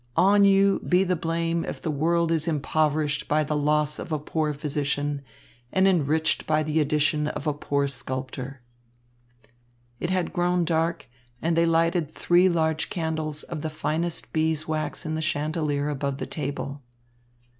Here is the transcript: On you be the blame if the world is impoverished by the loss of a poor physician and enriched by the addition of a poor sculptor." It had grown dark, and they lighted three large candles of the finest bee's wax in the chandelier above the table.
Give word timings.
On 0.17 0.43
you 0.43 0.79
be 0.79 1.03
the 1.03 1.15
blame 1.15 1.63
if 1.63 1.79
the 1.79 1.91
world 1.91 2.31
is 2.31 2.47
impoverished 2.47 3.27
by 3.27 3.43
the 3.43 3.55
loss 3.55 3.99
of 3.99 4.11
a 4.11 4.17
poor 4.17 4.51
physician 4.51 5.21
and 5.71 5.87
enriched 5.87 6.47
by 6.47 6.63
the 6.63 6.79
addition 6.79 7.27
of 7.27 7.45
a 7.45 7.53
poor 7.53 7.87
sculptor." 7.87 8.63
It 9.99 10.09
had 10.09 10.33
grown 10.33 10.65
dark, 10.65 11.05
and 11.39 11.55
they 11.55 11.67
lighted 11.67 12.15
three 12.15 12.49
large 12.49 12.89
candles 12.89 13.43
of 13.43 13.61
the 13.61 13.69
finest 13.69 14.33
bee's 14.33 14.67
wax 14.67 15.05
in 15.05 15.13
the 15.13 15.21
chandelier 15.21 15.87
above 15.89 16.17
the 16.17 16.25
table. 16.25 16.81